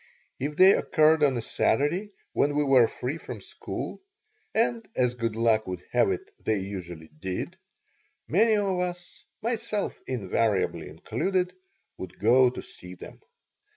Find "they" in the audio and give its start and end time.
0.55-0.73, 6.43-6.57